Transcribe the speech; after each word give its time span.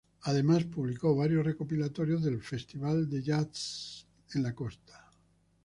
Además, 0.23 0.63
publicó 0.65 1.15
varios 1.15 1.45
recopilatorios 1.45 2.23
del 2.23 2.41
Festival 2.41 3.07
Jazz 3.21 4.07
en 4.33 4.41
la 4.41 4.55
Costa. 4.55 5.11